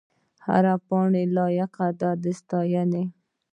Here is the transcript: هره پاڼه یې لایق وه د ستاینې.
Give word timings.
هره 0.45 0.73
پاڼه 0.87 1.19
یې 1.23 1.31
لایق 1.35 1.71
وه 1.79 2.11
د 2.23 2.25
ستاینې. 2.39 3.03